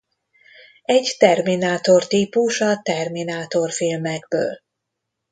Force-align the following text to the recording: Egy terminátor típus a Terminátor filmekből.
Egy 0.85 1.15
terminátor 1.17 2.07
típus 2.07 2.61
a 2.61 2.81
Terminátor 2.83 3.71
filmekből. 3.71 4.59